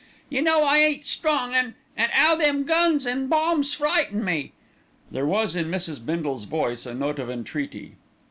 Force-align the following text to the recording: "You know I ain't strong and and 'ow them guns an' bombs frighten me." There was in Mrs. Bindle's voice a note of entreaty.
"You 0.31 0.41
know 0.41 0.63
I 0.63 0.79
ain't 0.79 1.05
strong 1.05 1.53
and 1.53 1.75
and 1.95 2.11
'ow 2.15 2.33
them 2.35 2.63
guns 2.63 3.05
an' 3.05 3.27
bombs 3.27 3.75
frighten 3.75 4.25
me." 4.25 4.51
There 5.11 5.27
was 5.27 5.55
in 5.55 5.69
Mrs. 5.69 6.03
Bindle's 6.03 6.45
voice 6.45 6.87
a 6.87 6.95
note 6.95 7.19
of 7.19 7.29
entreaty. 7.29 7.97